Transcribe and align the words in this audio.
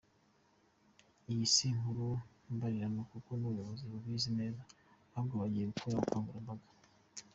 Iyi 1.31 1.45
si 1.53 1.63
inkuru 1.73 2.05
mbarirano 2.53 3.01
kuko 3.11 3.29
n’ubuyobozi 3.35 3.83
bubizi 3.91 4.29
neza 4.39 4.61
ahubwo 5.13 5.33
bugiye 5.41 5.65
gukora 5.71 5.93
ubukangurambaga. 5.95 6.67